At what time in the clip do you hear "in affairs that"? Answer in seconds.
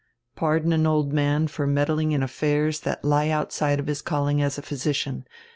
2.11-3.05